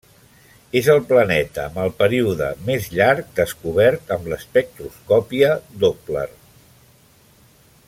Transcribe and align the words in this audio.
És 0.79 0.87
el 0.93 1.01
planeta 1.09 1.65
amb 1.69 1.77
el 1.83 1.91
període 1.99 2.47
més 2.69 2.87
llarg 2.95 3.29
descobert 3.41 4.15
amb 4.17 4.31
l'espectroscòpia 4.33 5.53
Doppler. 5.85 6.27